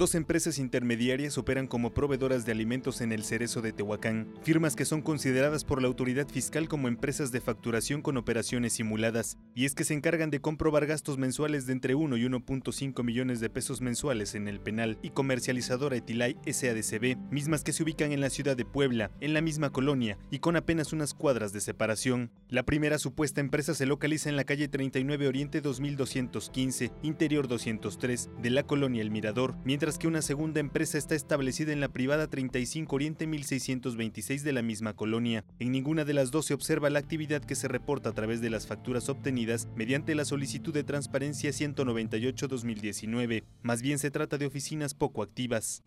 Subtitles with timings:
[0.00, 4.86] Dos empresas intermediarias operan como proveedoras de alimentos en el Cerezo de Tehuacán, firmas que
[4.86, 9.74] son consideradas por la autoridad fiscal como empresas de facturación con operaciones simuladas, y es
[9.74, 13.82] que se encargan de comprobar gastos mensuales de entre 1 y 1.5 millones de pesos
[13.82, 18.56] mensuales en el penal y comercializadora Etilay SADCB, mismas que se ubican en la ciudad
[18.56, 22.30] de Puebla, en la misma colonia y con apenas unas cuadras de separación.
[22.48, 28.48] La primera supuesta empresa se localiza en la calle 39 Oriente 2215, Interior 203, de
[28.48, 32.94] la colonia El Mirador, mientras que una segunda empresa está establecida en la privada 35
[32.94, 35.44] Oriente 1626 de la misma colonia.
[35.58, 38.50] En ninguna de las dos se observa la actividad que se reporta a través de
[38.50, 43.44] las facturas obtenidas mediante la solicitud de transparencia 198-2019.
[43.62, 45.82] Más bien se trata de oficinas poco activas.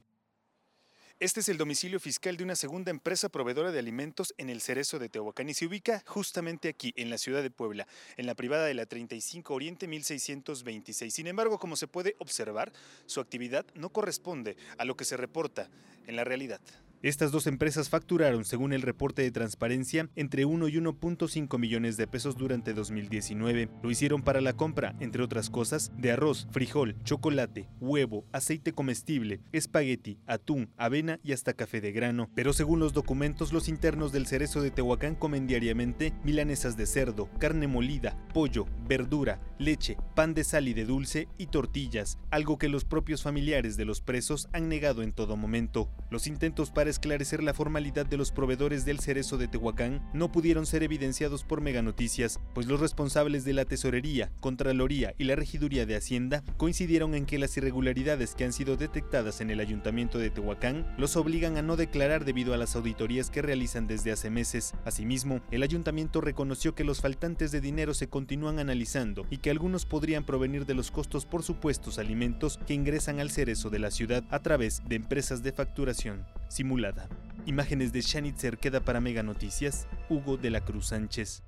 [1.24, 5.00] Este es el domicilio fiscal de una segunda empresa proveedora de alimentos en el Cerezo
[5.00, 7.88] de Tehuacán y se ubica justamente aquí, en la ciudad de Puebla,
[8.18, 11.14] en la privada de la 35 Oriente 1626.
[11.14, 12.74] Sin embargo, como se puede observar,
[13.06, 15.70] su actividad no corresponde a lo que se reporta
[16.08, 16.60] en la realidad.
[17.04, 22.08] Estas dos empresas facturaron, según el reporte de transparencia, entre 1 y 1.5 millones de
[22.08, 23.68] pesos durante 2019.
[23.84, 29.42] Lo hicieron para la compra, entre otras cosas, de arroz, frijol, chocolate, huevo, aceite comestible,
[29.52, 32.30] espagueti, atún, avena y hasta café de grano.
[32.36, 37.30] Pero según los documentos, los internos del cerezo de Tehuacán comen diariamente milanesas de cerdo,
[37.38, 42.70] carne molida, pollo, verdura, leche, pan de sal y de dulce y tortillas, algo que
[42.70, 45.90] los propios familiares de los presos han negado en todo momento.
[46.10, 50.66] Los intentos para esclarecer la formalidad de los proveedores del cerezo de Tehuacán no pudieron
[50.66, 55.86] ser evidenciados por Mega Noticias, pues los responsables de la Tesorería, Contraloría y la Regiduría
[55.86, 60.30] de Hacienda coincidieron en que las irregularidades que han sido detectadas en el Ayuntamiento de
[60.30, 64.74] Tehuacán los obligan a no declarar debido a las auditorías que realizan desde hace meses.
[64.86, 69.86] Asimismo, el Ayuntamiento reconoció que los faltantes de dinero se continúan analizando y que algunos
[69.86, 74.24] podrían provenir de los costos por supuestos alimentos que ingresan al cerezo de la ciudad
[74.30, 77.10] a través de empresas de facturación simulada.
[77.48, 81.42] Imágenes de Shanitzer queda para Mega Noticias, Hugo de la Cruz Sánchez.